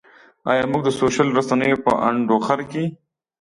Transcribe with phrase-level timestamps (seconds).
[0.51, 2.83] ایا موږ د سوشل رسنیو په انډوخر کې.